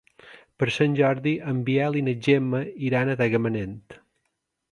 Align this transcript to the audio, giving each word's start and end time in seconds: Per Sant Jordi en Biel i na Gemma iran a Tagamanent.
Per 0.61 0.67
Sant 0.75 0.95
Jordi 0.99 1.33
en 1.51 1.59
Biel 1.67 1.99
i 2.01 2.03
na 2.07 2.15
Gemma 2.29 2.63
iran 2.89 3.11
a 3.11 3.17
Tagamanent. 3.23 3.79